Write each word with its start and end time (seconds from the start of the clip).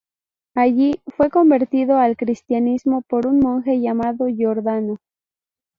Allí, 0.55 0.99
fue 1.15 1.29
convertido 1.29 1.99
al 1.99 2.17
cristianismo 2.17 3.03
por 3.03 3.27
un 3.27 3.39
monje 3.39 3.79
llamado 3.81 4.25
Jordano. 4.35 4.97